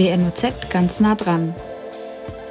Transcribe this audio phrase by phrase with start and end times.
[0.00, 1.54] WNOZ ganz nah dran.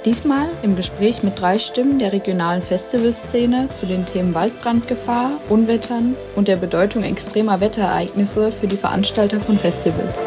[0.06, 6.48] Diesmal im Gespräch mit drei Stimmen der regionalen Festivalszene zu den Themen Waldbrandgefahr, Unwettern und
[6.48, 10.24] der Bedeutung extremer Wetterereignisse für die Veranstalter von Festivals.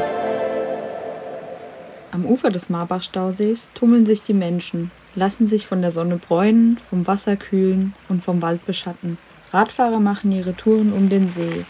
[2.10, 7.06] Am Ufer des Marbach-Stausees tummeln sich die Menschen, lassen sich von der Sonne bräunen, vom
[7.06, 9.16] Wasser kühlen und vom Wald beschatten.
[9.52, 11.64] Radfahrer machen ihre Touren um den See,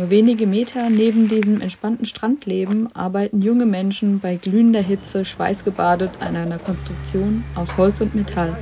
[0.00, 6.36] nur wenige Meter neben diesem entspannten Strandleben arbeiten junge Menschen bei glühender Hitze schweißgebadet an
[6.36, 8.56] einer Konstruktion aus Holz und Metall.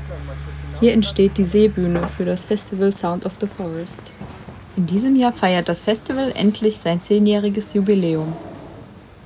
[0.80, 4.02] Hier entsteht die Seebühne für das Festival Sound of the Forest.
[4.76, 8.32] In diesem Jahr feiert das Festival endlich sein zehnjähriges Jubiläum.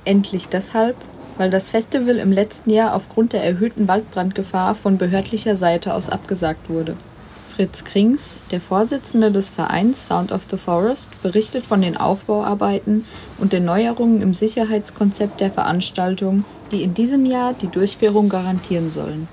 [0.05, 0.95] Endlich deshalb,
[1.39, 6.69] weil das Festival im letzten Jahr aufgrund der erhöhten Waldbrandgefahr von behördlicher Seite aus abgesagt
[6.69, 6.95] wurde.
[7.55, 13.05] Fritz Krings, der Vorsitzende des Vereins Sound of the Forest, berichtet von den Aufbauarbeiten
[13.37, 19.27] und den Neuerungen im Sicherheitskonzept der Veranstaltung, die in diesem Jahr die Durchführung garantieren sollen.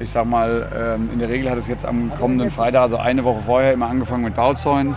[0.00, 3.24] Ich sag mal, ähm, in der Regel hat es jetzt am kommenden Freitag, also eine
[3.24, 4.96] Woche vorher, immer angefangen mit Bauzäunen.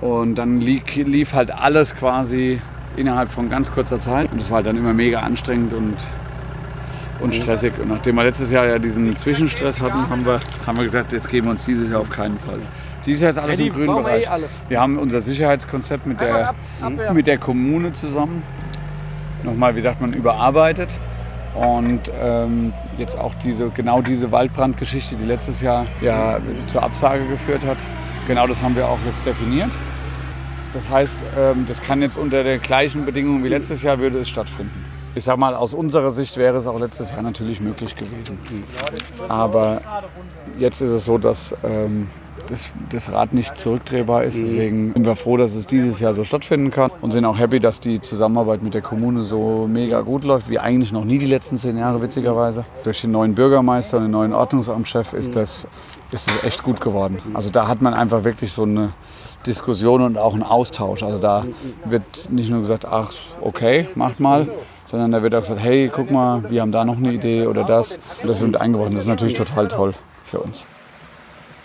[0.00, 2.60] Und dann lief halt alles quasi
[2.96, 4.30] innerhalb von ganz kurzer Zeit.
[4.30, 5.96] Und das war halt dann immer mega anstrengend und
[7.20, 7.72] und stressig.
[7.80, 11.28] Und nachdem wir letztes Jahr ja diesen Zwischenstress hatten, haben wir, haben wir gesagt, jetzt
[11.28, 12.58] geben wir uns dieses Jahr auf keinen Fall.
[13.04, 14.28] Dieses Jahr ist alles im grünen Bereich.
[14.68, 16.54] Wir haben unser Sicherheitskonzept mit der,
[17.12, 18.42] mit der Kommune zusammen
[19.44, 20.98] nochmal, wie sagt man, überarbeitet.
[21.54, 27.62] Und ähm, jetzt auch diese, genau diese Waldbrandgeschichte, die letztes Jahr ja zur Absage geführt
[27.64, 27.78] hat,
[28.26, 29.70] genau das haben wir auch jetzt definiert.
[30.74, 34.28] Das heißt, ähm, das kann jetzt unter den gleichen Bedingungen wie letztes Jahr würde es
[34.28, 34.84] stattfinden.
[35.16, 38.38] Ich sag mal, aus unserer Sicht wäre es auch letztes Jahr natürlich möglich gewesen.
[39.28, 39.80] Aber
[40.58, 42.08] jetzt ist es so, dass ähm,
[42.50, 44.38] das, das, Rad nicht zurückdrehbar ist.
[44.38, 47.60] Deswegen sind wir froh, dass es dieses Jahr so stattfinden kann und sind auch happy,
[47.60, 51.24] dass die Zusammenarbeit mit der Kommune so mega gut läuft, wie eigentlich noch nie die
[51.24, 52.64] letzten zehn Jahre, witzigerweise.
[52.84, 55.66] Durch den neuen Bürgermeister und den neuen Ordnungsamtschef ist das,
[56.12, 57.20] ist das echt gut geworden.
[57.32, 58.92] Also da hat man einfach wirklich so eine
[59.46, 61.02] Diskussion und auch einen Austausch.
[61.02, 61.46] Also da
[61.86, 64.46] wird nicht nur gesagt, ach, okay, macht mal,
[64.86, 67.64] sondern da wird auch gesagt, hey, guck mal, wir haben da noch eine Idee oder
[67.64, 67.98] das.
[68.22, 68.92] Und das wird eingebaut.
[68.92, 70.64] Das ist natürlich total toll für uns.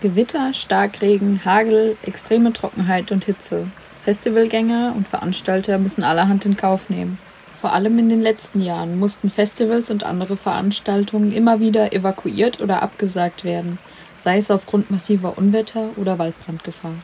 [0.01, 3.67] Gewitter, Starkregen, Hagel, extreme Trockenheit und Hitze.
[4.03, 7.19] Festivalgänger und Veranstalter müssen allerhand in Kauf nehmen.
[7.59, 12.81] Vor allem in den letzten Jahren mussten Festivals und andere Veranstaltungen immer wieder evakuiert oder
[12.81, 13.77] abgesagt werden,
[14.17, 16.95] sei es aufgrund massiver Unwetter oder Waldbrandgefahr.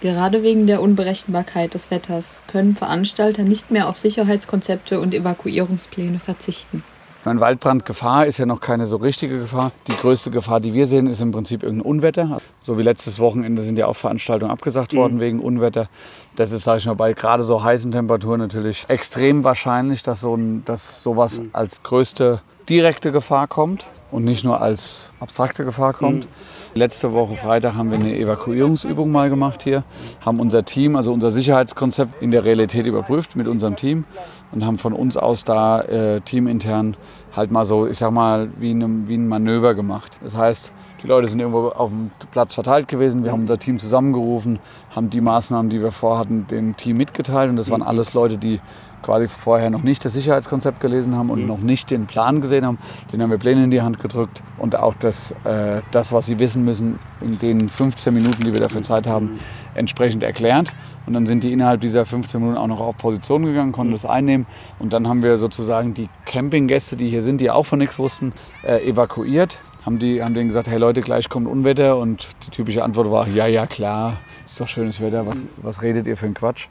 [0.00, 6.84] Gerade wegen der Unberechenbarkeit des Wetters können Veranstalter nicht mehr auf Sicherheitskonzepte und Evakuierungspläne verzichten.
[7.24, 9.72] Meine Waldbrandgefahr ist ja noch keine so richtige Gefahr.
[9.88, 12.40] Die größte Gefahr, die wir sehen, ist im Prinzip irgendein Unwetter.
[12.62, 15.20] So wie letztes Wochenende sind ja auch Veranstaltungen abgesagt worden mhm.
[15.20, 15.88] wegen Unwetter.
[16.36, 20.36] Das ist, sage ich mal, bei gerade so heißen Temperaturen natürlich extrem wahrscheinlich, dass, so
[20.36, 21.50] ein, dass sowas mhm.
[21.52, 26.26] als größte direkte Gefahr kommt und nicht nur als abstrakte Gefahr kommt.
[26.26, 26.30] Mhm.
[26.78, 29.82] Letzte Woche Freitag haben wir eine Evakuierungsübung mal gemacht hier,
[30.24, 34.04] haben unser Team, also unser Sicherheitskonzept in der Realität überprüft mit unserem Team
[34.52, 36.96] und haben von uns aus da äh, teamintern
[37.34, 40.20] halt mal so, ich sag mal, wie, eine, wie ein Manöver gemacht.
[40.22, 40.70] Das heißt,
[41.02, 43.24] die Leute sind irgendwo auf dem Platz verteilt gewesen.
[43.24, 44.60] Wir haben unser Team zusammengerufen,
[44.94, 47.50] haben die Maßnahmen, die wir vorhatten, dem Team mitgeteilt.
[47.50, 48.60] Und das waren alles Leute, die
[49.02, 51.46] quasi vorher noch nicht das Sicherheitskonzept gelesen haben und mhm.
[51.46, 52.78] noch nicht den Plan gesehen haben.
[53.12, 56.38] Den haben wir Pläne in die Hand gedrückt und auch das, äh, das, was sie
[56.38, 59.38] wissen müssen, in den 15 Minuten, die wir dafür Zeit haben,
[59.74, 60.72] entsprechend erklärt.
[61.06, 64.04] Und dann sind die innerhalb dieser 15 Minuten auch noch auf Position gegangen, konnten das
[64.04, 64.46] einnehmen.
[64.78, 68.34] Und dann haben wir sozusagen die Campinggäste, die hier sind, die auch von nichts wussten,
[68.62, 69.58] äh, evakuiert.
[69.86, 71.96] Haben, die, haben denen gesagt, hey Leute, gleich kommt Unwetter.
[71.96, 76.06] Und die typische Antwort war, ja, ja, klar, ist doch schönes Wetter, was, was redet
[76.06, 76.68] ihr für einen Quatsch?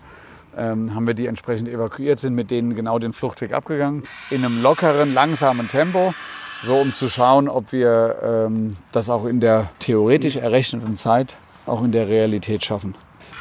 [0.55, 4.03] Ähm, haben wir die entsprechend evakuiert, sind mit denen genau den Fluchtweg abgegangen.
[4.29, 6.13] In einem lockeren, langsamen Tempo,
[6.65, 11.83] so um zu schauen, ob wir ähm, das auch in der theoretisch errechneten Zeit auch
[11.83, 12.95] in der Realität schaffen.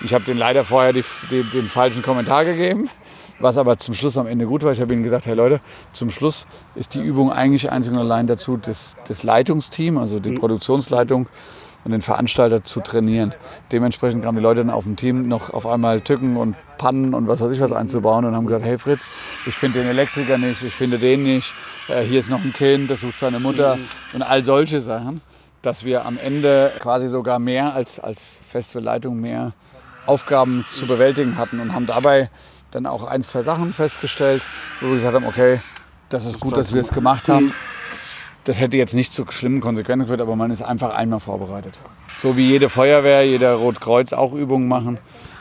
[0.05, 2.91] Ich habe denen leider vorher die, die, den falschen Kommentar gegeben,
[3.39, 4.73] was aber zum Schluss am Ende gut war.
[4.73, 5.61] Ich habe ihnen gesagt, hey Leute,
[5.93, 10.33] zum Schluss ist die Übung eigentlich einzig und allein dazu, das, das Leitungsteam, also die.
[10.33, 11.29] Produktionsleitung,
[11.87, 13.33] und den Veranstalter zu trainieren.
[13.71, 17.29] Dementsprechend kamen die Leute dann auf dem Team noch auf einmal Tücken und Pannen und
[17.29, 19.03] was weiß ich was einzubauen und haben gesagt, hey Fritz,
[19.47, 21.55] ich finde den Elektriker nicht, ich finde den nicht,
[21.87, 23.85] äh, hier ist noch ein Kind, das sucht seine Mutter mhm.
[24.15, 25.21] und all solche Sachen,
[25.63, 29.53] dass wir am Ende quasi sogar mehr als, als Festivalleitung mehr
[30.07, 32.31] Aufgaben zu bewältigen hatten und haben dabei
[32.73, 34.43] dann auch ein, zwei Sachen festgestellt,
[34.81, 35.61] wo wir gesagt haben, okay,
[36.09, 37.55] das ist gut, dass wir es gemacht haben.
[38.47, 41.81] Das hätte jetzt nicht zu schlimmen Konsequenzen geführt, aber man ist einfach einmal vorbereitet.
[42.23, 44.99] So wie jede Feuerwehr, jeder Rotkreuz auch Übungen machen,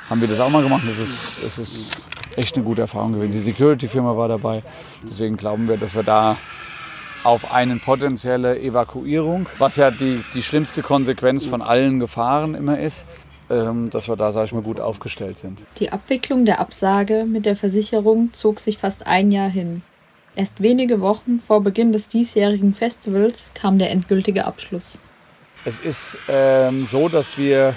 [0.10, 0.84] haben wir das auch mal gemacht.
[0.88, 1.92] Das ist, das ist
[2.36, 3.32] echt eine gute Erfahrung gewesen.
[3.32, 4.64] Die Security-Firma war dabei.
[5.08, 6.36] Deswegen glauben wir, dass wir da
[7.24, 13.06] auf eine potenzielle Evakuierung, was ja die, die schlimmste Konsequenz von allen Gefahren immer ist,
[13.52, 15.60] ähm, dass wir da, sage ich mal, gut aufgestellt sind.
[15.78, 19.84] Die Abwicklung der Absage mit der Versicherung zog sich fast ein Jahr hin.
[20.36, 25.00] Erst wenige Wochen vor Beginn des diesjährigen Festivals kam der endgültige Abschluss.
[25.64, 27.74] Es ist ähm, so, dass wir,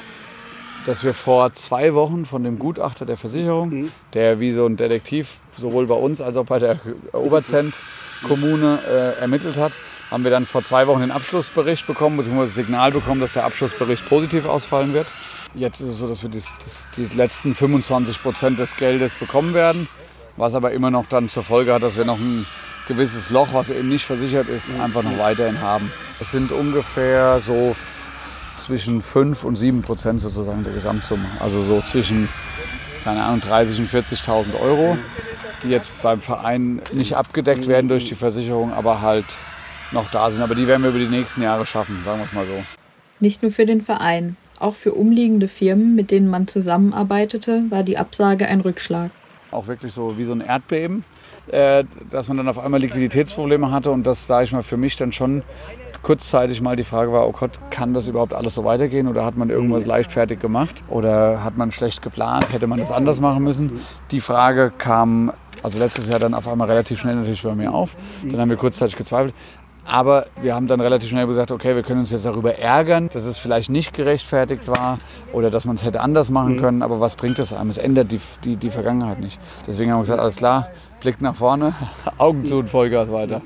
[0.84, 3.92] dass wir vor zwei Wochen von dem Gutachter der Versicherung, mhm.
[4.12, 6.80] der wie so ein Detektiv sowohl bei uns als auch bei der
[7.12, 9.72] Oberzent-Kommune äh, ermittelt hat,
[10.10, 13.44] haben wir dann vor zwei Wochen den Abschlussbericht bekommen, beziehungsweise das Signal bekommen, dass der
[13.44, 15.06] Abschlussbericht positiv ausfallen wird.
[15.54, 16.42] Jetzt ist es so, dass wir die,
[16.96, 19.88] die letzten 25 Prozent des Geldes bekommen werden,
[20.38, 22.46] was aber immer noch dann zur Folge hat, dass wir noch ein
[22.86, 25.92] gewisses Loch, was eben nicht versichert ist, einfach noch weiterhin haben.
[26.20, 27.76] Es sind ungefähr so
[28.56, 31.26] zwischen 5 und 7 Prozent sozusagen der Gesamtsumme.
[31.40, 32.28] Also so zwischen,
[33.04, 34.96] keine Ahnung, 30 und 40.000 Euro,
[35.62, 39.26] die jetzt beim Verein nicht abgedeckt werden durch die Versicherung, aber halt
[39.90, 40.42] noch da sind.
[40.42, 42.62] Aber die werden wir über die nächsten Jahre schaffen, sagen wir es mal so.
[43.20, 44.36] Nicht nur für den Verein.
[44.60, 49.10] Auch für umliegende Firmen, mit denen man zusammenarbeitete, war die Absage ein Rückschlag.
[49.50, 51.04] Auch wirklich so wie so ein Erdbeben,
[51.48, 54.96] äh, dass man dann auf einmal Liquiditätsprobleme hatte und das, sage ich mal, für mich
[54.96, 55.42] dann schon
[56.02, 59.36] kurzzeitig mal die Frage war, oh Gott, kann das überhaupt alles so weitergehen oder hat
[59.36, 59.88] man irgendwas mhm.
[59.88, 63.80] leichtfertig gemacht oder hat man schlecht geplant, hätte man das anders machen müssen?
[64.10, 67.96] Die Frage kam also letztes Jahr dann auf einmal relativ schnell natürlich bei mir auf.
[68.22, 69.34] Dann haben wir kurzzeitig gezweifelt.
[69.88, 73.24] Aber wir haben dann relativ schnell gesagt, okay, wir können uns jetzt darüber ärgern, dass
[73.24, 74.98] es vielleicht nicht gerechtfertigt war
[75.32, 76.60] oder dass man es hätte anders machen mhm.
[76.60, 76.82] können.
[76.82, 77.70] Aber was bringt es einem?
[77.70, 79.40] Es ändert die, die, die Vergangenheit nicht.
[79.66, 80.68] Deswegen haben wir gesagt, alles klar,
[81.00, 81.74] Blick nach vorne,
[82.18, 83.40] Augen zu und Vollgas weiter.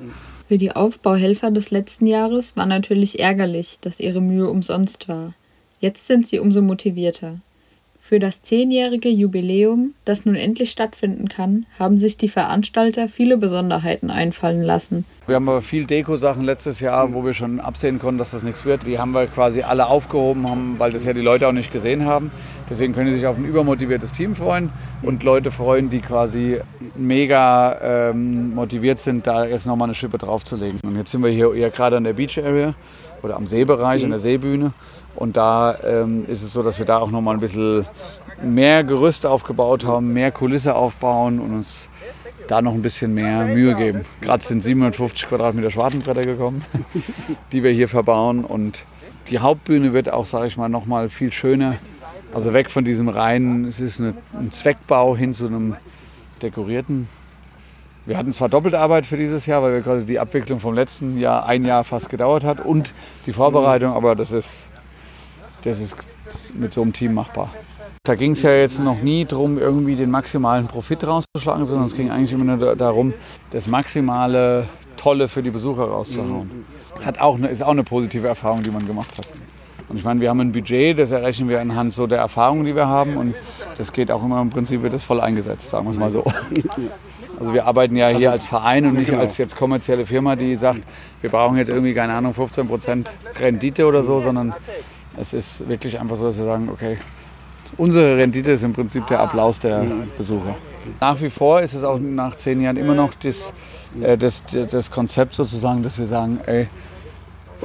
[0.48, 5.34] Für die Aufbauhelfer des letzten Jahres war natürlich ärgerlich, dass ihre Mühe umsonst war.
[5.80, 7.38] Jetzt sind sie umso motivierter.
[8.00, 14.10] Für das zehnjährige Jubiläum, das nun endlich stattfinden kann, haben sich die Veranstalter viele Besonderheiten
[14.10, 15.06] einfallen lassen.
[15.24, 18.64] Wir haben aber viel Deko-Sachen letztes Jahr, wo wir schon absehen konnten, dass das nichts
[18.64, 18.86] wird.
[18.88, 22.06] Die haben wir quasi alle aufgehoben, haben, weil das ja die Leute auch nicht gesehen
[22.06, 22.32] haben.
[22.68, 26.60] Deswegen können sie sich auf ein übermotiviertes Team freuen und Leute freuen, die quasi
[26.96, 30.80] mega ähm, motiviert sind, da jetzt nochmal eine Schippe draufzulegen.
[30.84, 32.74] Und jetzt sind wir hier eher gerade an der Beach Area
[33.22, 34.06] oder am Seebereich, mhm.
[34.06, 34.72] an der Seebühne.
[35.14, 37.86] Und da ähm, ist es so, dass wir da auch noch mal ein bisschen
[38.42, 41.88] mehr Gerüst aufgebaut haben, mehr Kulisse aufbauen und uns
[42.48, 44.04] da noch ein bisschen mehr Mühe geben.
[44.20, 46.64] Gerade sind 750 Quadratmeter Schwartenbretter gekommen,
[47.52, 48.44] die wir hier verbauen.
[48.44, 48.84] Und
[49.28, 51.76] die Hauptbühne wird auch, sage ich mal, noch mal viel schöner.
[52.34, 55.76] Also weg von diesem reinen, es ist eine, ein Zweckbau hin zu einem
[56.40, 57.08] dekorierten.
[58.04, 61.18] Wir hatten zwar doppelte Arbeit für dieses Jahr, weil wir quasi die Abwicklung vom letzten
[61.18, 62.94] Jahr ein Jahr fast gedauert hat und
[63.26, 64.68] die Vorbereitung, aber das ist
[65.62, 65.96] das ist
[66.54, 67.50] mit so einem Team machbar.
[68.04, 71.94] Da ging es ja jetzt noch nie darum, irgendwie den maximalen Profit rauszuschlagen, sondern es
[71.94, 73.14] ging eigentlich immer nur darum,
[73.50, 74.66] das maximale
[74.96, 76.64] Tolle für die Besucher rauszuhauen.
[77.04, 79.28] Hat auch eine, ist auch eine positive Erfahrung, die man gemacht hat.
[79.88, 82.74] Und ich meine, wir haben ein Budget, das errechnen wir anhand so der Erfahrungen, die
[82.74, 83.16] wir haben.
[83.16, 83.36] Und
[83.78, 86.24] das geht auch immer im Prinzip, wird das voll eingesetzt, sagen wir es mal so.
[87.38, 89.22] Also wir arbeiten ja hier als Verein und nicht genau.
[89.22, 90.82] als jetzt kommerzielle Firma, die sagt,
[91.22, 93.06] wir brauchen jetzt irgendwie, keine Ahnung, 15%
[93.40, 94.54] Rendite oder so, sondern
[95.16, 96.98] es ist wirklich einfach so, dass wir sagen, okay,
[97.76, 99.84] unsere Rendite ist im Prinzip der Applaus der
[100.16, 100.56] Besucher.
[101.00, 103.52] Nach wie vor ist es auch nach zehn Jahren immer noch das,
[104.00, 106.68] äh, das, das Konzept sozusagen, dass wir sagen, ey,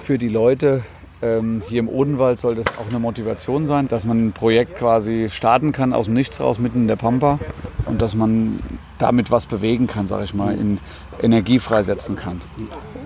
[0.01, 0.83] für die Leute
[1.21, 5.29] ähm, hier im Odenwald soll das auch eine Motivation sein, dass man ein Projekt quasi
[5.31, 7.39] starten kann aus dem Nichts raus, mitten in der Pampa
[7.85, 8.59] und dass man
[8.99, 10.79] damit was bewegen kann, sage ich mal, in
[11.21, 12.41] Energie freisetzen kann.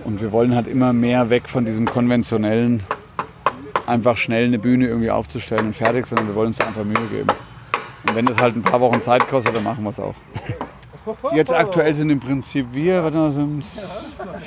[0.04, 2.82] Und wir wollen halt immer mehr weg von diesem konventionellen
[3.86, 7.28] einfach schnell eine Bühne irgendwie aufzustellen und fertig, sondern wir wollen uns einfach Mühe geben.
[8.06, 10.14] Und wenn das halt ein paar Wochen Zeit kostet, dann machen wir es auch.
[11.34, 13.64] Jetzt aktuell sind im Prinzip wir, warte sind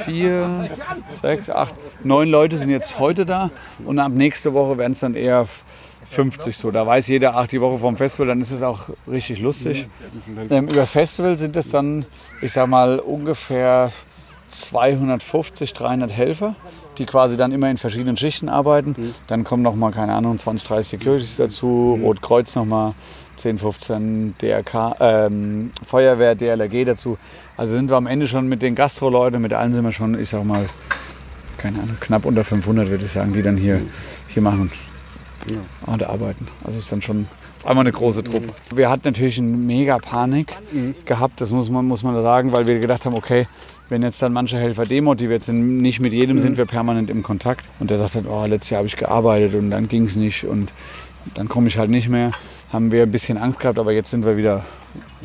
[0.06, 0.70] vier,
[1.10, 3.52] sechs, acht, neun Leute sind jetzt heute da
[3.86, 5.48] und ab nächste Woche werden es dann eher
[6.10, 6.72] 50 so.
[6.72, 9.88] Da weiß jeder, ach, die Woche vom Festival, dann ist es auch richtig lustig.
[10.50, 12.06] Ähm, über das Festival sind es dann,
[12.42, 13.92] ich sag mal, ungefähr
[14.50, 16.56] 250, 300 Helfer,
[16.96, 18.96] die quasi dann immer in verschiedenen Schichten arbeiten.
[18.98, 19.14] Mhm.
[19.28, 22.04] Dann kommen noch mal, keine Ahnung, 20, 30 Securities dazu, mhm.
[22.04, 22.96] Rotkreuz noch mal
[23.38, 27.18] 10, 15 DRK, ähm, Feuerwehr, DLRG dazu.
[27.58, 30.30] Also sind wir am Ende schon mit den Gastro-Leuten, mit allen sind wir schon, ich
[30.30, 30.66] sag mal,
[31.58, 33.90] keine Ahnung, knapp unter 500 würde ich sagen, die dann hier, mhm.
[34.28, 34.72] hier machen
[35.50, 35.58] ja.
[35.92, 36.48] und arbeiten.
[36.64, 37.28] Also ist dann schon
[37.66, 38.48] einmal eine große Truppe.
[38.48, 38.78] Mhm.
[38.78, 40.96] Wir hatten natürlich eine mega Panik mhm.
[41.06, 43.48] gehabt, das muss man, muss man sagen, weil wir gedacht haben, okay,
[43.90, 46.42] wenn jetzt dann manche Helfer demotiviert sind, nicht mit jedem mhm.
[46.42, 47.70] sind wir permanent im Kontakt.
[47.80, 50.46] Und der sagt dann, oh, letztes Jahr habe ich gearbeitet und dann ging es nicht
[50.46, 50.74] und
[51.34, 52.32] dann komme ich halt nicht mehr.
[52.72, 54.66] Haben wir ein bisschen Angst gehabt, aber jetzt sind wir wieder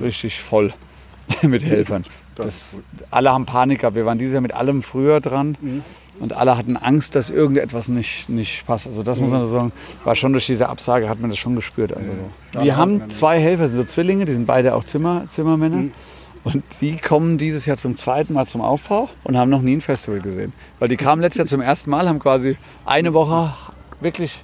[0.01, 0.73] richtig voll
[1.43, 2.05] mit Helfern.
[2.35, 3.97] Das, alle haben Panik gehabt.
[3.97, 5.57] Wir waren dieses Jahr mit allem früher dran.
[5.61, 5.83] Mhm.
[6.19, 8.87] Und alle hatten Angst, dass irgendetwas nicht, nicht passt.
[8.87, 9.25] Also das mhm.
[9.25, 9.73] muss man so sagen,
[10.05, 11.97] war schon durch diese Absage, hat man das schon gespürt.
[11.97, 12.11] Also
[12.53, 12.63] so.
[12.63, 15.77] Wir haben zwei Helfer, sind so Zwillinge, die sind beide auch Zimmer, Zimmermänner.
[15.77, 15.93] Mhm.
[16.43, 19.81] Und die kommen dieses Jahr zum zweiten Mal zum Aufbau und haben noch nie ein
[19.81, 20.53] Festival gesehen.
[20.79, 22.57] Weil die kamen letztes Jahr zum ersten Mal, haben quasi
[22.87, 23.53] eine Woche
[24.01, 24.43] wirklich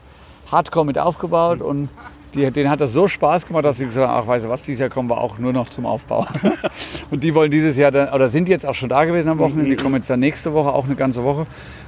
[0.50, 1.88] hardcore mit aufgebaut und
[2.34, 4.62] die, denen hat das so Spaß gemacht, dass sie gesagt haben, ach weißt du was,
[4.62, 6.26] dieses Jahr kommen wir auch nur noch zum Aufbau.
[7.10, 9.70] und die wollen dieses Jahr, dann, oder sind jetzt auch schon da gewesen am Wochenende,
[9.70, 11.44] die kommen jetzt dann nächste Woche, auch eine ganze Woche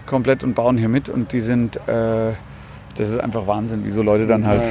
[0.06, 2.32] komplett und bauen hier mit und die sind, äh,
[2.94, 4.66] das ist einfach Wahnsinn, wie so Leute dann halt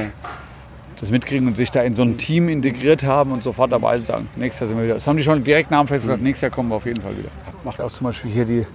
[1.00, 4.28] das mitkriegen und sich da in so ein Team integriert haben und sofort dabei sagen,
[4.36, 4.94] nächstes Jahr sind wir wieder.
[4.94, 7.00] Das haben die schon direkt nach dem Fest gesagt, nächstes Jahr kommen wir auf jeden
[7.00, 7.30] Fall wieder.
[7.64, 8.66] Macht auch zum Beispiel hier die,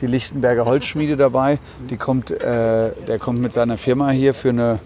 [0.00, 1.58] die Lichtenberger Holzschmiede dabei.
[1.90, 4.78] Die kommt, äh, der kommt mit seiner Firma hier für eine,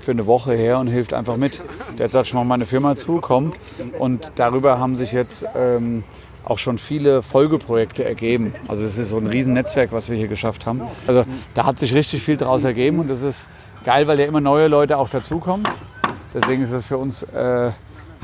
[0.00, 1.60] für eine Woche her und hilft einfach mit.
[1.98, 3.52] Der hat gesagt, ich mache meine Firma zu, komm.
[3.98, 6.02] Und darüber haben sich jetzt ähm,
[6.44, 8.54] auch schon viele Folgeprojekte ergeben.
[8.66, 10.82] Also es ist so ein Riesennetzwerk, was wir hier geschafft haben.
[11.06, 13.46] Also da hat sich richtig viel draus ergeben und das ist
[13.84, 15.64] geil, weil ja immer neue Leute auch dazukommen.
[16.34, 17.70] Deswegen ist es für uns, äh,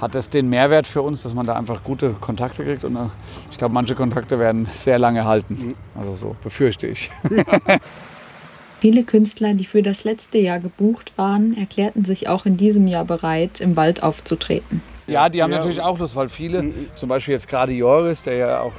[0.01, 2.85] hat es den Mehrwert für uns, dass man da einfach gute Kontakte kriegt.
[2.85, 3.09] Und äh,
[3.51, 5.75] ich glaube, manche Kontakte werden sehr lange halten.
[5.95, 7.11] Also so befürchte ich.
[8.81, 13.05] Viele Künstler, die für das letzte Jahr gebucht waren, erklärten sich auch in diesem Jahr
[13.05, 14.83] bereit, im Wald aufzutreten.
[15.07, 15.59] Ja, die haben ja.
[15.59, 18.73] natürlich auch Lust, weil viele, zum Beispiel jetzt gerade Joris, der ja auch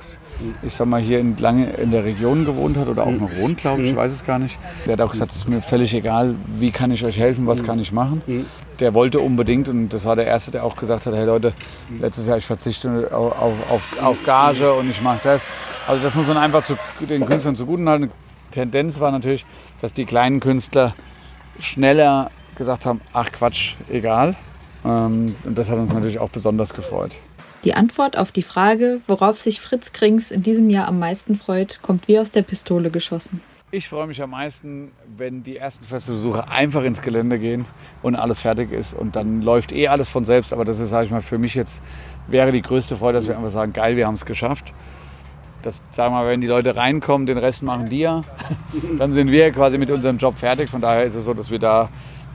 [0.61, 3.57] ich sag mal, hier in, lange in der Region gewohnt hat oder auch noch wohnt,
[3.57, 4.57] glaube ich, ich weiß es gar nicht.
[4.85, 7.63] Der hat auch gesagt, es ist mir völlig egal, wie kann ich euch helfen, was
[7.63, 8.21] kann ich machen.
[8.79, 11.53] Der wollte unbedgt und das war der Erste, der auch gesagt hat, hey Leute,
[11.99, 15.41] letztes Jahr ich verzichte auf, auf, auf Gage und ich mache das.
[15.87, 18.11] Also das muss man einfach zu, den Künstlern zugutehalten.
[18.49, 19.45] Die Tendenz war natürlich,
[19.81, 20.93] dass die kleinen Künstler
[21.59, 24.35] schneller gesagt haben, ach Quatsch, egal.
[24.85, 27.13] Ähm, und das hat uns natürlich auch besonders gefreut.
[27.63, 31.79] Die Antwort auf die Frage, worauf sich Fritz Krings in diesem Jahr am meisten freut,
[31.81, 33.41] kommt wie aus der Pistole geschossen.
[33.69, 37.65] Ich freue mich am meisten, wenn die ersten Festivalbesucher einfach ins Gelände gehen
[38.01, 38.93] und alles fertig ist.
[38.93, 40.53] Und dann läuft eh alles von selbst.
[40.53, 41.81] Aber das ist, sage ich mal, für mich jetzt
[42.27, 44.73] wäre die größte Freude, dass wir einfach sagen, geil, wir haben es geschafft.
[45.63, 48.23] Das, sagen wir mal, wenn die Leute reinkommen, den Rest machen die ja.
[48.97, 50.69] Dann sind wir quasi mit unserem Job fertig.
[50.69, 51.89] Von daher ist es so, dass wir da,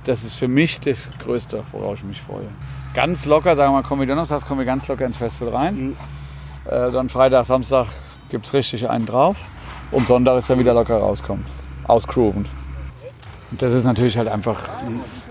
[0.04, 2.48] das ist für mich das Größte, worauf ich mich freue
[2.94, 5.74] ganz locker, sagen wir mal, kommen wir Donnerstag, kommen wir ganz locker ins Festival rein.
[5.76, 5.96] Mhm.
[6.66, 7.86] Äh, dann Freitag, Samstag
[8.28, 9.36] gibt es richtig einen drauf.
[9.92, 11.44] Und Sonntag ist dann wieder locker rauskommen.
[11.86, 12.46] Ausgrooven.
[13.50, 14.58] Und das ist natürlich halt einfach,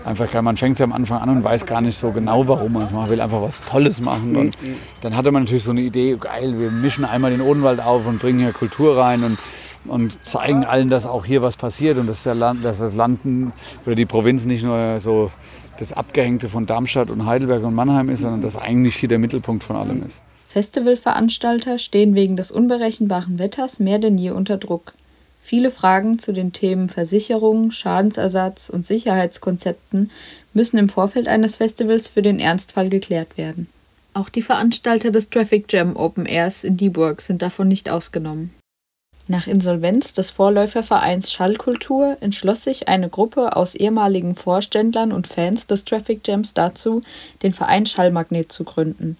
[0.04, 0.42] einfach geil.
[0.42, 2.84] Man fängt es ja am Anfang an und weiß gar nicht so genau, warum man
[2.84, 3.02] es macht.
[3.02, 4.36] Man will einfach was Tolles machen.
[4.36, 4.56] Und
[5.00, 8.20] dann hatte man natürlich so eine Idee, geil, wir mischen einmal den Odenwald auf und
[8.20, 9.38] bringen hier Kultur rein und,
[9.86, 13.20] und zeigen allen, dass auch hier was passiert und dass, der Land, dass das Land
[13.84, 15.32] oder die Provinz nicht nur so
[15.78, 19.64] das Abgehängte von Darmstadt und Heidelberg und Mannheim ist, sondern dass eigentlich hier der Mittelpunkt
[19.64, 20.22] von allem ist.
[20.52, 24.92] Festivalveranstalter stehen wegen des unberechenbaren Wetters mehr denn je unter Druck.
[25.42, 30.10] Viele Fragen zu den Themen Versicherung, Schadensersatz und Sicherheitskonzepten
[30.52, 33.66] müssen im Vorfeld eines Festivals für den Ernstfall geklärt werden.
[34.12, 38.50] Auch die Veranstalter des Traffic Jam Open Airs in Dieburg sind davon nicht ausgenommen.
[39.28, 45.86] Nach Insolvenz des Vorläufervereins Schallkultur entschloss sich eine Gruppe aus ehemaligen Vorständlern und Fans des
[45.86, 47.00] Traffic Jams dazu,
[47.42, 49.16] den Verein Schallmagnet zu gründen.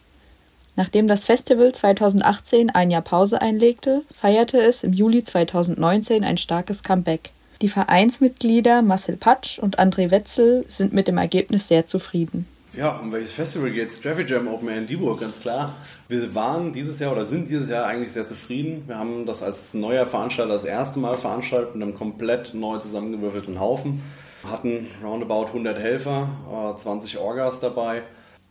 [0.75, 6.83] Nachdem das Festival 2018 ein Jahr Pause einlegte, feierte es im Juli 2019 ein starkes
[6.83, 7.31] Comeback.
[7.61, 12.47] Die Vereinsmitglieder Marcel Patsch und André Wetzel sind mit dem Ergebnis sehr zufrieden.
[12.75, 14.01] Ja, um welches Festival geht's?
[14.01, 15.75] Traffic Jam Open Air in Dieburg, ganz klar.
[16.09, 18.85] Wir waren dieses Jahr oder sind dieses Jahr eigentlich sehr zufrieden.
[18.87, 23.61] Wir haben das als neuer Veranstalter das erste Mal veranstaltet mit einem komplett neu zusammengewürfelten
[23.61, 24.03] Haufen.
[24.51, 28.03] Hatten roundabout 100 Helfer, 20 äh, Orgas dabei.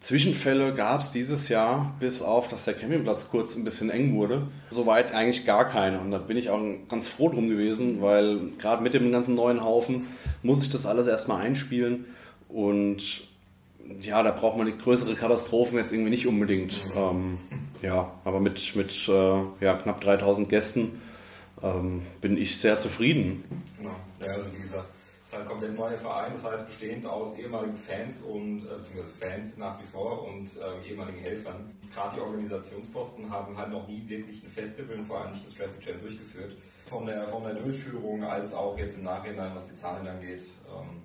[0.01, 4.47] Zwischenfälle gab es dieses Jahr, bis auf, dass der Campingplatz kurz ein bisschen eng wurde.
[4.71, 5.99] Soweit eigentlich gar keine.
[5.99, 9.63] Und da bin ich auch ganz froh drum gewesen, weil gerade mit dem ganzen neuen
[9.63, 10.07] Haufen
[10.41, 12.05] muss ich das alles erstmal einspielen.
[12.49, 13.27] Und
[14.01, 16.83] ja, da braucht man größere Katastrophen jetzt irgendwie nicht unbedingt.
[16.95, 17.37] Ähm,
[17.83, 20.99] ja, aber mit, mit äh, ja, knapp 3000 Gästen
[21.61, 23.43] ähm, bin ich sehr zufrieden.
[23.77, 25.00] Genau, ja, also wie gesagt, es
[25.31, 29.57] ist halt komplett neuer Verein, das heißt bestehend aus ehemaligen Fans und äh, beziehungsweise Fans
[29.57, 31.73] nach wie vor und äh, ehemaligen Helfern.
[31.93, 35.55] Gerade die Organisationsposten haben halt noch nie wirklich ein Festival und vor allem nicht das
[35.55, 36.57] Traffic Jam durchgeführt.
[36.87, 40.43] Von der, von der Durchführung als auch jetzt im Nachhinein, was die Zahlen angeht.
[40.67, 41.01] Ähm,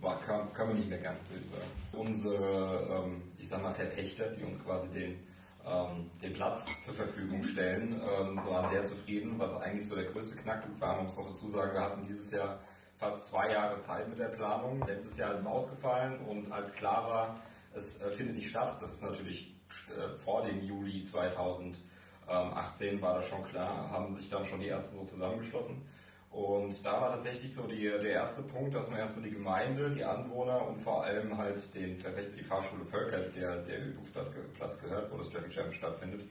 [0.00, 1.70] war, kann, kann man nicht meckern, würde ich sagen.
[1.92, 5.20] Unsere, ähm, ich sag mal, Verpächter, die uns quasi den,
[5.64, 10.42] ähm, den Platz zur Verfügung stellen, ähm, waren sehr zufrieden, was eigentlich so der größte
[10.42, 10.96] Knackpunkt war.
[10.96, 12.58] Man muss noch dazu sagen, wir hatten dieses Jahr
[12.98, 14.82] fast zwei Jahre Zeit mit der Planung.
[14.86, 17.40] Letztes Jahr ist es ausgefallen und als klar war,
[17.74, 19.54] es äh, findet nicht statt, das ist natürlich
[19.88, 24.98] äh, vor dem Juli 2018 war das schon klar, haben sich dann schon die ersten
[24.98, 25.86] so zusammengeschlossen.
[26.30, 30.04] Und da war tatsächlich so die, der erste Punkt, dass man erstmal die Gemeinde, die
[30.04, 35.30] Anwohner und vor allem halt den, die Fahrschule Völker, der der Übungsplatz gehört, wo das
[35.30, 36.28] Traffic Jam stattfindet,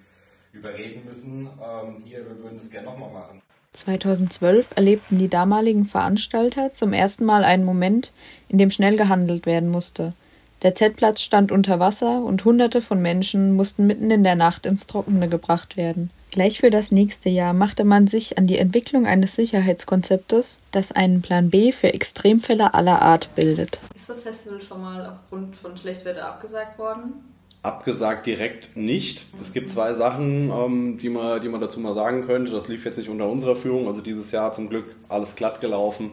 [0.52, 3.42] überreden müssen, ähm, hier, wir würden das gerne nochmal machen.
[3.78, 8.12] 2012 erlebten die damaligen Veranstalter zum ersten Mal einen Moment,
[8.50, 10.14] in dem schnell gehandelt werden musste.
[10.64, 14.88] Der Z-Platz stand unter Wasser und Hunderte von Menschen mussten mitten in der Nacht ins
[14.88, 16.10] Trockene gebracht werden.
[16.32, 21.22] Gleich für das nächste Jahr machte man sich an die Entwicklung eines Sicherheitskonzeptes, das einen
[21.22, 23.80] Plan B für Extremfälle aller Art bildet.
[23.96, 27.14] Ist das Festival schon mal aufgrund von Schlechtwetter abgesagt worden?
[27.64, 29.26] Abgesagt direkt nicht.
[29.42, 32.52] Es gibt zwei Sachen, ähm, die, man, die man dazu mal sagen könnte.
[32.52, 36.12] Das lief jetzt nicht unter unserer Führung, also dieses Jahr zum Glück alles glatt gelaufen.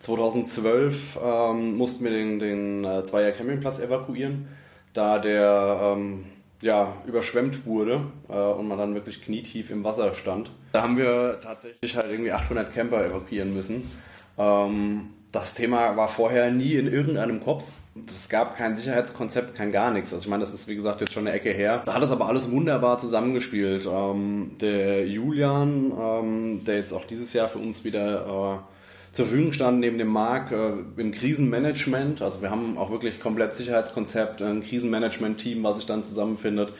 [0.00, 4.48] 2012 ähm, mussten wir den, den äh, Zweier Campingplatz evakuieren,
[4.94, 6.24] da der ähm,
[6.60, 10.50] ja, überschwemmt wurde äh, und man dann wirklich knietief im Wasser stand.
[10.72, 13.90] Da haben wir tatsächlich halt irgendwie 800 Camper evakuieren müssen.
[14.36, 17.64] Ähm, das Thema war vorher nie in irgendeinem Kopf.
[18.06, 20.12] Es gab kein Sicherheitskonzept, kein gar nichts.
[20.12, 21.82] Also ich meine, das ist wie gesagt jetzt schon eine Ecke her.
[21.84, 23.86] Da hat es aber alles wunderbar zusammengespielt.
[23.86, 29.52] Ähm, der Julian, ähm, der jetzt auch dieses Jahr für uns wieder äh, zur Verfügung
[29.52, 32.22] stand neben dem Marc äh, im Krisenmanagement.
[32.22, 36.72] Also wir haben auch wirklich komplett Sicherheitskonzept, ein Krisenmanagement-Team, was sich dann zusammenfindet.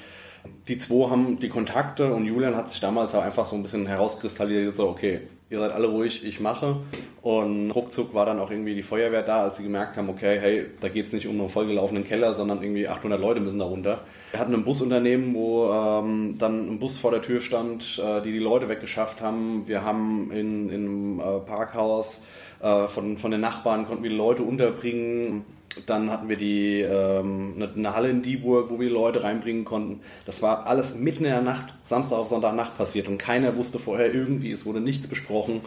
[0.68, 3.86] Die zwei haben die Kontakte und Julian hat sich damals auch einfach so ein bisschen
[3.86, 6.76] herauskristallisiert, so okay, ihr seid alle ruhig, ich mache.
[7.22, 10.66] Und ruckzuck war dann auch irgendwie die Feuerwehr da, als sie gemerkt haben, okay, hey,
[10.80, 14.00] da geht es nicht um einen vollgelaufenen Keller, sondern irgendwie 800 Leute müssen da runter.
[14.30, 18.32] Wir hatten ein Busunternehmen, wo ähm, dann ein Bus vor der Tür stand, äh, die
[18.32, 19.64] die Leute weggeschafft haben.
[19.66, 22.24] Wir haben in, in einem äh, Parkhaus
[22.60, 25.44] äh, von, von den Nachbarn konnten wir die Leute unterbringen.
[25.86, 29.64] Dann hatten wir die ähm, eine, eine Halle in Dieburg, wo wir die Leute reinbringen
[29.64, 30.00] konnten.
[30.26, 34.12] Das war alles mitten in der Nacht, Samstag auf Sonntagnacht passiert und keiner wusste vorher
[34.12, 35.60] irgendwie, es wurde nichts besprochen.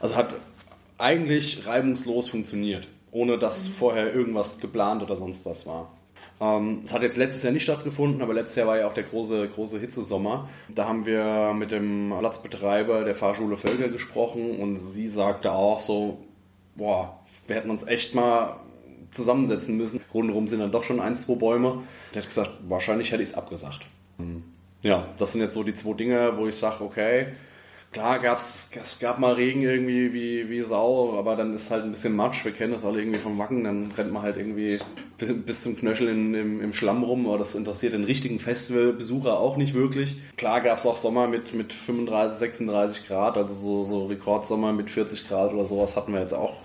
[0.00, 0.34] Also hat
[0.98, 5.90] eigentlich reibungslos funktioniert, ohne dass vorher irgendwas geplant oder sonst was war.
[6.40, 9.04] Ähm, es hat jetzt letztes Jahr nicht stattgefunden, aber letztes Jahr war ja auch der
[9.04, 10.48] große, große Hitzesommer.
[10.68, 16.18] Da haben wir mit dem Platzbetreiber der Fahrschule Völker gesprochen und sie sagte auch so,
[16.76, 18.60] boah, wir hätten uns echt mal
[19.10, 20.00] zusammensetzen müssen.
[20.12, 21.82] Rundherum sind dann doch schon ein, zwei Bäume.
[22.14, 23.86] Der hat gesagt, wahrscheinlich hätte ich es abgesagt.
[24.18, 24.44] Mhm.
[24.82, 27.28] Ja, das sind jetzt so die zwei Dinge, wo ich sage, okay,
[27.96, 31.92] Klar gab's, es gab mal Regen irgendwie wie, wie Sau, aber dann ist halt ein
[31.92, 32.44] bisschen Matsch.
[32.44, 34.78] Wir kennen das alle irgendwie vom Wacken, dann rennt man halt irgendwie
[35.16, 39.40] bis, bis zum Knöchel in, im, im Schlamm rum, aber das interessiert den richtigen Festivalbesucher
[39.40, 40.18] auch nicht wirklich.
[40.36, 45.26] Klar gab's auch Sommer mit, mit 35, 36 Grad, also so, so Rekordsommer mit 40
[45.26, 46.64] Grad oder sowas hatten wir jetzt auch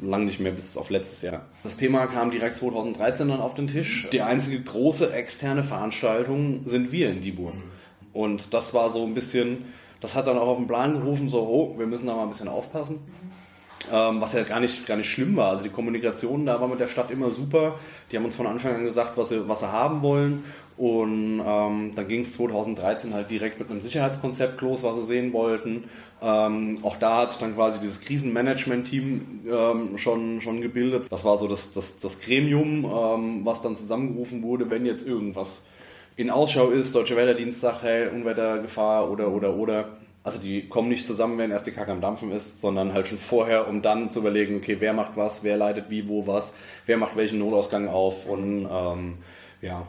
[0.00, 1.46] lang nicht mehr bis auf letztes Jahr.
[1.62, 4.08] Das Thema kam direkt 2013 dann auf den Tisch.
[4.10, 7.54] Die einzige große externe Veranstaltung sind wir in Dieburg.
[8.12, 9.64] Und das war so ein bisschen
[10.02, 12.28] das hat dann auch auf den Plan gerufen, so, oh, wir müssen da mal ein
[12.28, 12.98] bisschen aufpassen.
[13.90, 15.50] Ähm, was ja gar nicht, gar nicht schlimm war.
[15.50, 17.76] Also die Kommunikation da war mit der Stadt immer super.
[18.10, 20.44] Die haben uns von Anfang an gesagt, was sie, was sie haben wollen.
[20.76, 25.32] Und ähm, dann ging es 2013 halt direkt mit einem Sicherheitskonzept los, was sie sehen
[25.32, 25.84] wollten.
[26.20, 31.06] Ähm, auch da hat sich dann quasi dieses Krisenmanagement-Team ähm, schon, schon gebildet.
[31.10, 35.66] Das war so das, das, das Gremium, ähm, was dann zusammengerufen wurde, wenn jetzt irgendwas
[36.16, 39.88] in Ausschau ist, Deutsche Wetterdienst sagt, hey, Unwettergefahr oder, oder, oder.
[40.24, 43.18] Also die kommen nicht zusammen, wenn erst die Kacke am Dampfen ist, sondern halt schon
[43.18, 46.54] vorher, um dann zu überlegen, okay, wer macht was, wer leitet wie, wo was,
[46.86, 49.18] wer macht welchen Notausgang auf und ähm,
[49.60, 49.86] ja.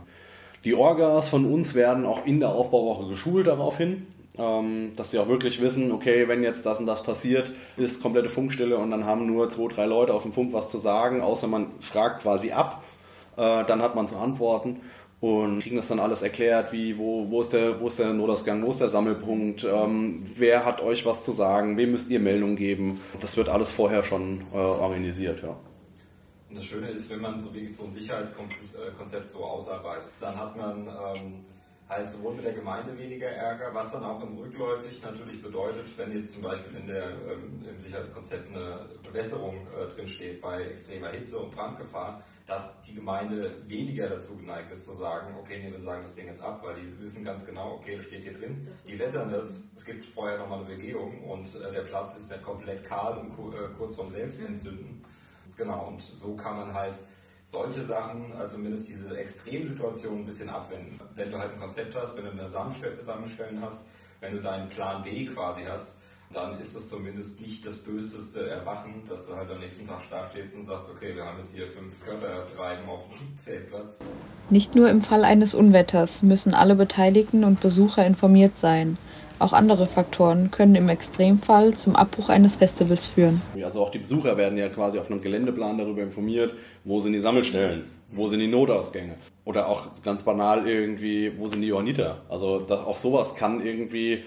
[0.64, 4.08] Die Orgas von uns werden auch in der Aufbauwoche geschult daraufhin,
[4.38, 8.30] ähm, dass sie auch wirklich wissen, okay, wenn jetzt das und das passiert, ist komplette
[8.30, 11.48] Funkstille und dann haben nur zwei, drei Leute auf dem Funk was zu sagen, außer
[11.48, 12.82] man fragt quasi ab,
[13.38, 14.82] äh, dann hat man zu antworten
[15.24, 18.62] und kriegen das dann alles erklärt, wie, wo, wo ist der, wo ist der Notausgang,
[18.66, 22.58] wo ist der Sammelpunkt, ähm, wer hat euch was zu sagen, wem müsst ihr Meldung
[22.58, 23.00] geben.
[23.22, 25.56] Das wird alles vorher schon äh, organisiert, ja.
[26.50, 30.58] Und das Schöne ist, wenn man so wirklich so ein Sicherheitskonzept so ausarbeitet, dann hat
[30.58, 31.46] man ähm,
[31.88, 36.12] halt sowohl mit der Gemeinde weniger Ärger, was dann auch im Rückläufig natürlich bedeutet, wenn
[36.12, 41.40] jetzt zum Beispiel in der, ähm, im Sicherheitskonzept eine Bewässerung äh, drin bei extremer Hitze
[41.40, 46.02] und Brandgefahr, dass die Gemeinde weniger dazu geneigt ist zu sagen, okay, nee, wir sagen
[46.04, 49.00] das Ding jetzt ab, weil die wissen ganz genau, okay, das steht hier drin, die
[49.00, 52.84] wässern das, es gibt vorher nochmal eine Begehung und äh, der Platz ist nicht komplett
[52.84, 55.04] kahl und äh, kurz vorm Selbstentzünden.
[55.56, 56.98] Genau, und so kann man halt
[57.46, 61.00] solche Sachen, also zumindest diese Extremsituationen ein bisschen abwenden.
[61.16, 63.86] Wenn du halt ein Konzept hast, wenn du eine Sammelstellen hast,
[64.20, 65.94] wenn du deinen Plan B quasi hast,
[66.34, 70.30] dann ist es zumindest nicht das böseste Erwachen, dass du halt am nächsten Tag da
[70.32, 74.00] stehst und sagst, okay, wir haben jetzt hier fünf Körperreiben auf dem Zeltplatz.
[74.50, 78.98] Nicht nur im Fall eines Unwetters müssen alle Beteiligten und Besucher informiert sein.
[79.40, 83.42] Auch andere Faktoren können im Extremfall zum Abbruch eines Festivals führen.
[83.64, 87.20] Also auch die Besucher werden ja quasi auf einem Geländeplan darüber informiert, wo sind die
[87.20, 89.16] Sammelstellen, wo sind die Notausgänge.
[89.44, 92.22] Oder auch ganz banal irgendwie, wo sind die Johanniter.
[92.30, 94.24] Also das, auch sowas kann irgendwie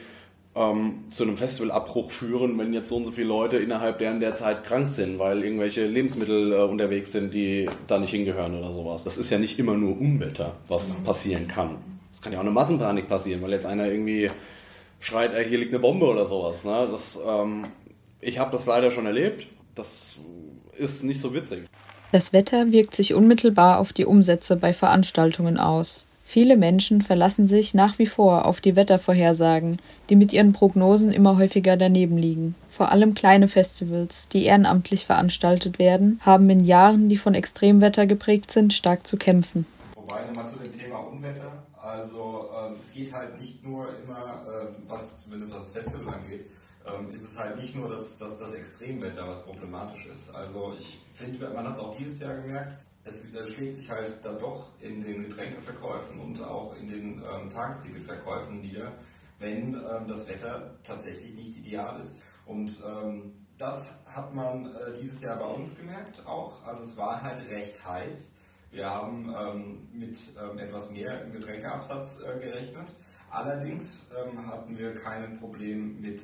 [0.56, 4.34] ähm, zu einem Festivalabbruch führen, wenn jetzt so und so viele Leute innerhalb deren der
[4.34, 9.04] Zeit krank sind, weil irgendwelche Lebensmittel äh, unterwegs sind, die da nicht hingehören oder sowas.
[9.04, 11.76] Das ist ja nicht immer nur Unwetter, was passieren kann.
[12.12, 14.30] Es kann ja auch eine Massenpanik passieren, weil jetzt einer irgendwie
[15.00, 16.64] schreit, ey, hier liegt eine Bombe oder sowas.
[16.64, 16.88] Ne?
[16.90, 17.64] Das, ähm,
[18.20, 19.46] ich habe das leider schon erlebt.
[19.74, 20.16] Das
[20.78, 21.66] ist nicht so witzig.
[22.12, 26.06] Das Wetter wirkt sich unmittelbar auf die Umsätze bei Veranstaltungen aus.
[26.28, 29.78] Viele Menschen verlassen sich nach wie vor auf die Wettervorhersagen,
[30.10, 32.56] die mit ihren Prognosen immer häufiger daneben liegen.
[32.68, 38.50] Vor allem kleine Festivals, die ehrenamtlich veranstaltet werden, haben in Jahren, die von Extremwetter geprägt
[38.50, 39.66] sind, stark zu kämpfen.
[39.94, 41.48] Wobei nochmal zu dem Thema Unwetter.
[41.80, 46.42] Also ähm, es geht halt nicht nur immer, ähm, was wenn das Festival angeht,
[46.86, 50.34] ähm, ist es halt nicht nur das, das, das Extremwetter, was problematisch ist.
[50.34, 52.72] Also ich finde, man hat es auch dieses Jahr gemerkt,
[53.06, 58.60] es schlägt sich halt dann doch in den Getränkeverkäufen und auch in den ähm, Tagesticketverkäufen
[58.60, 58.92] nieder,
[59.38, 62.22] wenn ähm, das Wetter tatsächlich nicht ideal ist.
[62.46, 66.64] Und ähm, das hat man äh, dieses Jahr bei uns gemerkt auch.
[66.66, 68.36] Also es war halt recht heiß.
[68.70, 72.88] Wir haben ähm, mit ähm, etwas mehr Getränkeabsatz äh, gerechnet.
[73.30, 76.22] Allerdings ähm, hatten wir kein Problem mit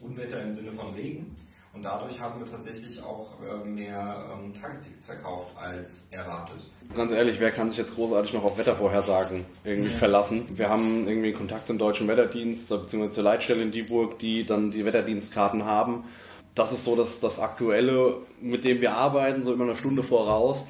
[0.00, 1.36] Unwetter im Sinne von Regen.
[1.74, 6.58] Und dadurch haben wir tatsächlich auch äh, mehr ähm, Tagestickets verkauft als erwartet.
[6.94, 9.96] Ganz ehrlich, wer kann sich jetzt großartig noch auf Wettervorhersagen irgendwie ja.
[9.96, 10.46] verlassen?
[10.54, 13.10] Wir haben irgendwie Kontakt zum deutschen Wetterdienst bzw.
[13.10, 16.04] zur Leitstelle in Dieburg, die dann die Wetterdienstkarten haben.
[16.54, 20.68] Das ist so das, das Aktuelle, mit dem wir arbeiten, so immer eine Stunde voraus.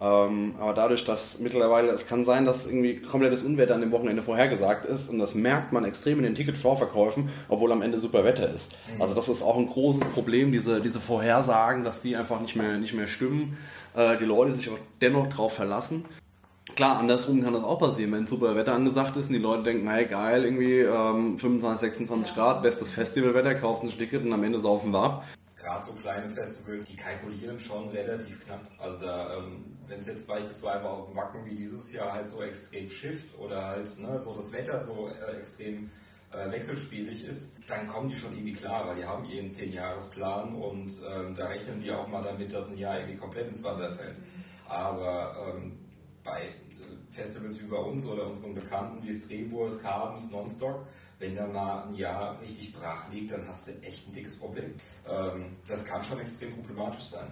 [0.00, 4.22] Ähm, aber dadurch, dass mittlerweile, es kann sein, dass irgendwie komplettes Unwetter an dem Wochenende
[4.22, 8.48] vorhergesagt ist und das merkt man extrem in den Ticketvorverkäufen, obwohl am Ende super Wetter
[8.48, 8.76] ist.
[8.94, 9.02] Mhm.
[9.02, 12.78] Also das ist auch ein großes Problem, diese, diese Vorhersagen, dass die einfach nicht mehr,
[12.78, 13.56] nicht mehr stimmen,
[13.96, 16.04] äh, die Leute sich aber dennoch drauf verlassen.
[16.76, 19.90] Klar, andersrum kann das auch passieren, wenn super Wetter angesagt ist und die Leute denken,
[19.90, 24.60] hey geil, irgendwie ähm, 25, 26 Grad, bestes Festivalwetter, kaufen ein Ticket und am Ende
[24.60, 25.24] saufen wir ab
[25.68, 28.60] gerade so kleine Festivals, die kalkulieren schon relativ knapp.
[28.78, 32.42] Also da, ähm, wenn es jetzt beispielsweise auf dem Wacken wie dieses Jahr halt so
[32.42, 35.90] extrem schifft oder halt ne, so das Wetter so äh, extrem
[36.32, 40.90] äh, wechselspielig ist, dann kommen die schon irgendwie klar, weil die haben ihren 10-Jahres-Plan und
[41.06, 44.16] ähm, da rechnen die auch mal damit, dass ein Jahr irgendwie komplett ins Wasser fällt.
[44.68, 45.78] Aber ähm,
[46.24, 46.52] bei äh,
[47.10, 50.86] Festivals wie bei uns oder unseren Bekannten wie Streburs, Carbons, Nonstock,
[51.18, 54.74] wenn da mal ein Jahr richtig brach liegt, dann hast du echt ein dickes Problem.
[55.08, 57.28] Ähm, das kann schon extrem problematisch sein.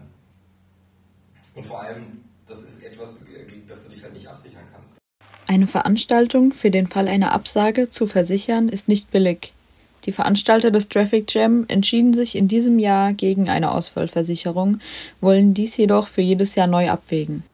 [1.55, 3.19] Und vor allem, das ist etwas,
[3.69, 4.99] das du dich halt nicht absichern kannst.
[5.49, 9.53] Eine Veranstaltung für den Fall einer Absage zu versichern ist nicht billig.
[10.05, 14.81] Die Veranstalter des Traffic Jam entschieden sich in diesem Jahr gegen eine Ausfallversicherung,
[15.21, 17.45] wollen dies jedoch für jedes Jahr neu abwägen.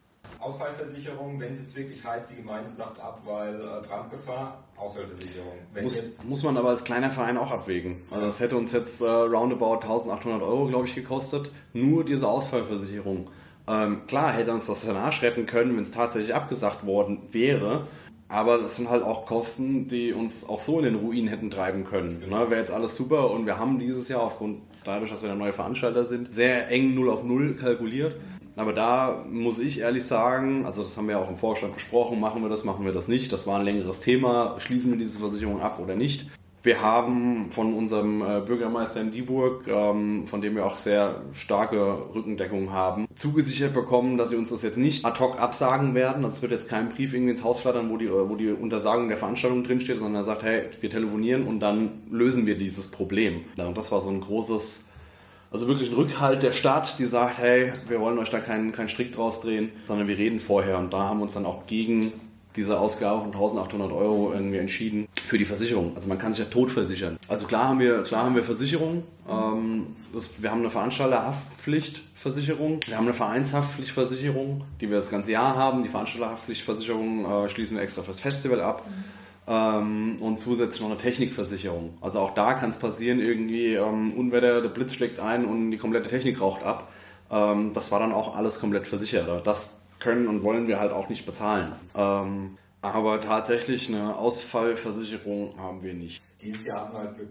[0.43, 5.53] Ausfallversicherung, wenn es jetzt wirklich heißt, die Gemeinde sagt ab, weil äh, Brandgefahr, Ausfallversicherung.
[5.81, 8.01] Muss, muss, man aber als kleiner Verein auch abwägen.
[8.11, 11.51] Also das hätte uns jetzt äh, roundabout 1800 Euro, glaube ich, gekostet.
[11.73, 13.29] Nur diese Ausfallversicherung.
[13.67, 17.87] Ähm, klar hätte uns das den Arsch retten können, wenn es tatsächlich abgesagt worden wäre.
[18.27, 21.85] Aber das sind halt auch Kosten, die uns auch so in den Ruin hätten treiben
[21.85, 22.19] können.
[22.19, 22.39] Genau.
[22.39, 25.37] Ne, Wäre jetzt alles super und wir haben dieses Jahr aufgrund dadurch, dass wir der
[25.37, 28.15] neue Veranstalter sind, sehr eng 0 auf 0 kalkuliert.
[28.55, 32.19] Aber da muss ich ehrlich sagen, also das haben wir ja auch im Vorstand besprochen,
[32.19, 33.31] machen wir das, machen wir das nicht.
[33.33, 34.55] Das war ein längeres Thema.
[34.59, 36.29] Schließen wir diese Versicherung ab oder nicht?
[36.65, 42.15] Wir haben von unserem äh, Bürgermeister in Dieburg, ähm, von dem wir auch sehr starke
[42.15, 46.23] Rückendeckung haben, zugesichert bekommen, dass sie uns das jetzt nicht ad hoc absagen werden.
[46.23, 49.17] Das wird jetzt kein Brief irgendwie ins Haus flattern, wo die, wo die Untersagung der
[49.17, 53.41] Veranstaltung drinsteht, sondern er sagt, hey, wir telefonieren und dann lösen wir dieses Problem.
[53.57, 54.85] Und das war so ein großes
[55.53, 58.89] also wirklich ein Rückhalt der Stadt, die sagt, hey, wir wollen euch da keinen, keinen
[58.89, 60.79] Strick draus drehen, sondern wir reden vorher.
[60.79, 62.11] Und da haben wir uns dann auch gegen
[62.55, 65.95] diese Ausgabe von 1800 Euro irgendwie entschieden für die Versicherung.
[65.95, 67.19] Also man kann sich ja tot versichern.
[67.27, 69.03] Also klar haben wir, klar haben wir Versicherung.
[69.29, 72.79] Ähm, das, wir haben eine Veranstalterhaftpflichtversicherung.
[72.85, 75.83] Wir haben eine Vereinshaftpflichtversicherung, die wir das ganze Jahr haben.
[75.83, 78.83] Die Veranstalterhaftpflichtversicherung äh, schließen wir extra fürs Festival ab.
[78.87, 81.93] Mhm ähm, und zusätzlich noch eine Technikversicherung.
[82.01, 85.77] Also auch da kann es passieren, irgendwie ähm, Unwetter, der Blitz schlägt ein und die
[85.77, 86.91] komplette Technik raucht ab.
[87.29, 89.45] Ähm, das war dann auch alles komplett versichert.
[89.45, 91.73] Das können und wollen wir halt auch nicht bezahlen.
[91.95, 96.21] Ähm, aber tatsächlich eine Ausfallversicherung haben wir nicht.
[96.41, 97.29] Dieses Jahr hatten wir halt Glück.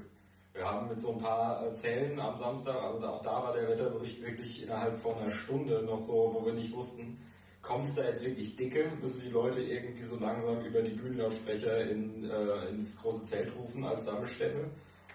[0.55, 3.68] Wir haben mit so ein paar äh, Zellen am Samstag, also auch da war der
[3.68, 7.18] Wetterbericht wirklich innerhalb von einer Stunde noch so, wo wir nicht wussten,
[7.62, 11.88] kommt es da jetzt wirklich dicke, müssen die Leute irgendwie so langsam über die Bühnenlautsprecher
[11.90, 14.68] in, äh, ins große Zelt rufen als Sammelstelle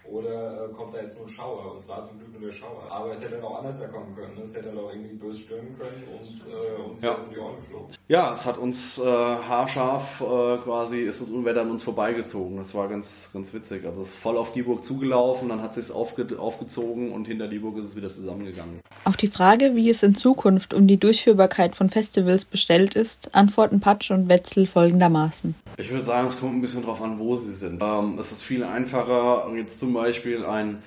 [0.04, 1.72] oder äh, kommt da jetzt nur ein Schauer?
[1.72, 2.90] Und es war zum Glück nur der Schauer.
[2.90, 4.34] Aber es hätte dann auch anders da kommen können.
[4.34, 4.42] Ne?
[4.42, 7.12] Es hätte dann auch irgendwie bös stürmen können und äh, uns Ja.
[7.12, 7.94] um die Ohren geflogen.
[8.10, 12.56] Ja, es hat uns äh, haarscharf äh, quasi, ist das Unwetter an uns vorbeigezogen.
[12.56, 13.84] Das war ganz, ganz witzig.
[13.84, 17.48] Also es ist voll auf Dieburg zugelaufen, dann hat es sich aufge aufgezogen und hinter
[17.48, 18.80] Dieburg ist es wieder zusammengegangen.
[19.04, 23.80] Auf die Frage, wie es in Zukunft um die Durchführbarkeit von Festivals bestellt ist, antworten
[23.80, 25.54] Patsch und Wetzel folgendermaßen.
[25.76, 27.82] Ich würde sagen, es kommt ein bisschen drauf an, wo sie sind.
[27.82, 30.82] Ähm, es ist viel einfacher, jetzt zum Beispiel ein,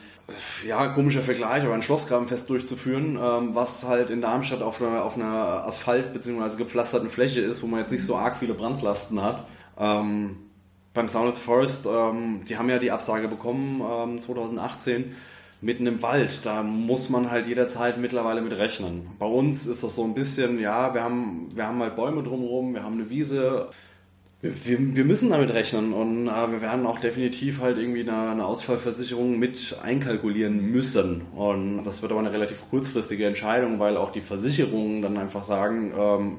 [0.68, 5.16] ja, komischer Vergleich, aber ein Schlossgrabenfest durchzuführen, ähm, was halt in Darmstadt auf einer, auf
[5.16, 6.58] einer Asphalt- bzw.
[6.58, 9.46] gepflasterten Fläche ist, wo man jetzt nicht so arg viele Brandlasten hat.
[9.80, 10.38] Ähm,
[10.94, 15.16] beim Sounded Forest, ähm, die haben ja die Absage bekommen ähm, 2018
[15.62, 16.42] mitten im Wald.
[16.44, 19.12] Da muss man halt jederzeit mittlerweile mit rechnen.
[19.20, 22.74] Bei uns ist das so ein bisschen, ja, wir haben, wir haben halt Bäume drumherum,
[22.74, 23.70] wir haben eine Wiese.
[24.42, 28.46] Wir, wir, müssen damit rechnen und äh, wir werden auch definitiv halt irgendwie eine, eine
[28.46, 31.22] Ausfallversicherung mit einkalkulieren müssen.
[31.36, 35.94] Und das wird aber eine relativ kurzfristige Entscheidung, weil auch die Versicherungen dann einfach sagen,
[35.96, 36.38] ähm,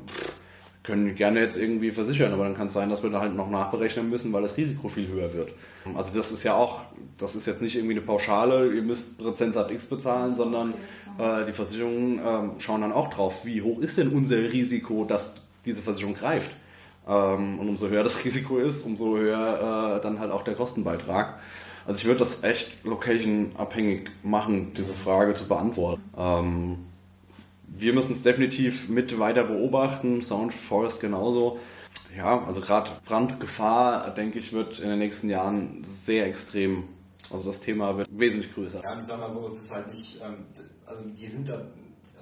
[0.83, 3.49] können gerne jetzt irgendwie versichern, aber dann kann es sein, dass wir da halt noch
[3.49, 5.51] nachberechnen müssen, weil das Risiko viel höher wird.
[5.95, 6.81] Also das ist ja auch,
[7.19, 10.75] das ist jetzt nicht irgendwie eine Pauschale, ihr müsst Prozentsatz X bezahlen, sondern
[11.19, 15.35] äh, die Versicherungen ähm, schauen dann auch drauf, wie hoch ist denn unser Risiko, dass
[15.65, 16.51] diese Versicherung greift.
[17.07, 21.39] Ähm, und umso höher das Risiko ist, umso höher äh, dann halt auch der Kostenbeitrag.
[21.87, 26.03] Also ich würde das echt location-abhängig machen, diese Frage zu beantworten.
[26.17, 26.79] Ähm,
[27.67, 31.59] wir müssen es definitiv mit weiter beobachten, Sound Forest genauso.
[32.17, 36.85] Ja, also gerade Brandgefahr, denke ich, wird in den nächsten Jahren sehr extrem.
[37.31, 38.83] Also das Thema wird wesentlich größer.
[38.83, 40.45] Ja, ich sag mal so, es ist halt nicht, ähm,
[40.85, 41.63] also die sind da,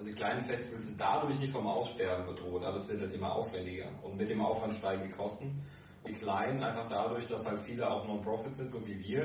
[0.00, 3.34] also die kleinen Festivals sind dadurch nicht vom Aussterben bedroht, aber es wird dann immer
[3.34, 3.84] aufwendiger.
[4.02, 5.62] Und mit dem Aufwand steigen die Kosten.
[6.08, 9.24] Die kleinen einfach dadurch, dass halt viele auch Non-Profit sind, so wie wir,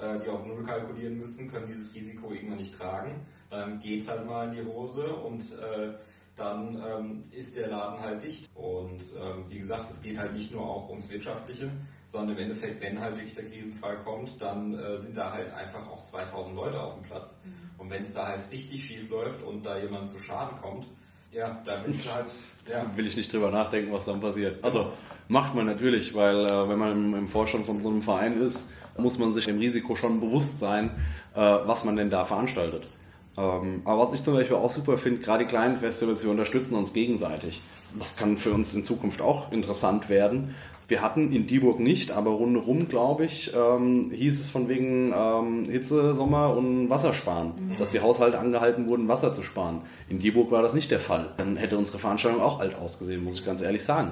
[0.00, 3.26] äh, die auf Null kalkulieren müssen, können dieses Risiko irgendwann nicht tragen.
[3.50, 5.94] Dann geht's halt mal in die Hose und äh,
[6.42, 8.48] dann ähm, ist der Laden halt dicht.
[8.54, 11.70] Und ähm, wie gesagt, es geht halt nicht nur auch ums Wirtschaftliche,
[12.06, 15.88] sondern im Endeffekt, wenn halt wirklich der Krisenfall kommt, dann äh, sind da halt einfach
[15.88, 17.42] auch 2000 Leute auf dem Platz.
[17.78, 20.86] Und wenn es da halt richtig schief läuft und da jemand zu Schaden kommt,
[21.30, 22.26] ja, dann ist halt,
[22.70, 24.62] ja, will ich nicht drüber nachdenken, was dann passiert.
[24.62, 24.92] Also
[25.28, 28.70] macht man natürlich, weil äh, wenn man im, im Vorstand von so einem Verein ist,
[28.98, 30.90] muss man sich dem Risiko schon bewusst sein,
[31.34, 32.88] äh, was man denn da veranstaltet.
[33.36, 36.74] Ähm, aber was ich zum Beispiel auch super finde, gerade die kleinen Festivals, wir unterstützen
[36.74, 37.62] uns gegenseitig.
[37.98, 40.54] Das kann für uns in Zukunft auch interessant werden.
[40.88, 45.64] Wir hatten in Dieburg nicht, aber rundherum, glaube ich, ähm, hieß es von wegen ähm,
[45.64, 49.82] Hitze, Sommer und Wassersparen, dass die Haushalte angehalten wurden, Wasser zu sparen.
[50.08, 51.32] In Dieburg war das nicht der Fall.
[51.38, 54.10] Dann hätte unsere Veranstaltung auch alt ausgesehen, muss ich ganz ehrlich sagen.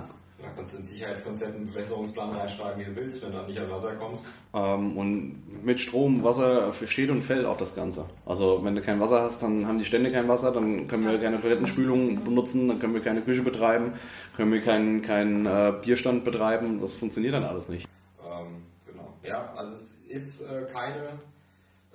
[0.51, 3.71] Da kannst du in Sicherheitskonzept einen Bewässerungsplan reinschreiben, wie du willst, wenn du nicht an
[3.71, 4.27] Wasser kommst.
[4.55, 8.07] Ähm, und mit Strom, Wasser steht und fällt auch das Ganze.
[8.27, 11.19] Also wenn du kein Wasser hast, dann haben die Stände kein Wasser, dann können wir
[11.19, 13.93] keine Toilettenspülung benutzen, dann können wir keine Küche betreiben,
[14.37, 16.81] können wir keinen keinen äh, Bierstand betreiben.
[16.81, 17.89] Das funktioniert dann alles nicht.
[18.25, 19.15] Ähm, genau.
[19.23, 21.19] Ja, also es ist äh, keine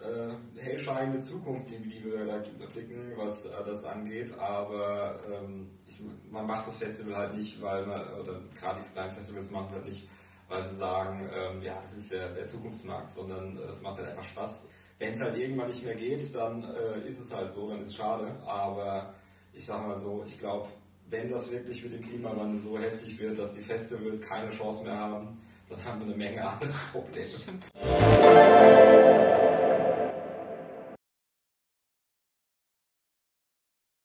[0.05, 2.37] äh, hellscheinende Zukunft, die, die wir da
[2.73, 7.85] blicken, was äh, das angeht, aber ähm, ich, man macht das Festival halt nicht, weil
[7.85, 10.09] man, oder gerade die kleinen Festivals machen es halt nicht,
[10.47, 14.09] weil sie sagen, ähm, ja, das ist der, der Zukunftsmarkt, sondern äh, es macht halt
[14.09, 14.69] einfach Spaß.
[14.97, 17.89] Wenn es halt irgendwann nicht mehr geht, dann äh, ist es halt so, dann ist
[17.89, 19.13] es schade, aber
[19.53, 20.69] ich sag mal so, ich glaube,
[21.09, 24.97] wenn das wirklich für den Klimawandel so heftig wird, dass die Festivals keine Chance mehr
[24.97, 27.25] haben, dann haben wir eine Menge andere Probleme.